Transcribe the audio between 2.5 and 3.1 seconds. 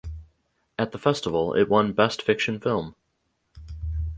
Film.